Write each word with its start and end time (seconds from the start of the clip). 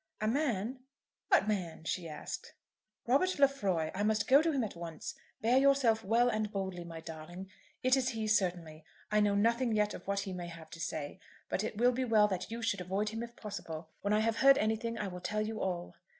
"A 0.19 0.27
man; 0.27 0.79
what 1.27 1.47
man?" 1.47 1.83
she 1.83 2.07
asked. 2.09 2.55
"Robert 3.05 3.37
Lefroy. 3.37 3.91
I 3.93 4.01
must 4.01 4.27
go 4.27 4.41
to 4.41 4.51
him 4.51 4.63
at 4.63 4.75
once. 4.75 5.13
Bear 5.41 5.59
yourself 5.59 6.03
well 6.03 6.27
and 6.27 6.51
boldly, 6.51 6.83
my 6.83 7.01
darling. 7.01 7.51
It 7.83 7.95
is 7.95 8.09
he, 8.09 8.25
certainly. 8.27 8.83
I 9.11 9.19
know 9.19 9.35
nothing 9.35 9.73
yet 9.75 9.93
of 9.93 10.07
what 10.07 10.21
he 10.21 10.33
may 10.33 10.47
have 10.47 10.71
to 10.71 10.79
say, 10.79 11.19
but 11.49 11.63
it 11.63 11.77
will 11.77 11.91
be 11.91 12.03
well 12.03 12.27
that 12.29 12.49
you 12.49 12.63
should 12.63 12.81
avoid 12.81 13.09
him 13.09 13.21
if 13.21 13.35
possible. 13.35 13.89
When 14.01 14.11
I 14.11 14.21
have 14.21 14.37
heard 14.37 14.57
anything 14.57 14.97
I 14.97 15.07
will 15.07 15.21
tell 15.21 15.43
you 15.45 15.61
all." 15.61 15.93